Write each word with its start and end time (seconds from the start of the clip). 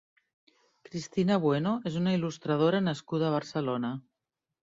Cristina 0.87 1.35
Bueno 1.43 1.73
és 1.91 1.99
una 2.01 2.15
il·lustradora 2.17 2.81
nascuda 2.87 3.27
a 3.29 3.35
Barcelona. 3.37 3.93